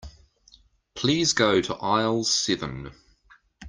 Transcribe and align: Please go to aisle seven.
Please 0.95 1.31
go 1.31 1.61
to 1.61 1.75
aisle 1.75 2.23
seven. 2.23 2.89